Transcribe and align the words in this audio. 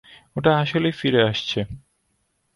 ওটা 0.35 0.51
আসলেই 0.57 0.91
ফিরে 0.91 1.21
আসছে! 1.23 1.59